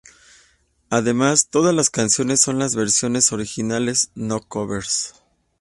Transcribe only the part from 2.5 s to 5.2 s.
las versiones originales, no covers.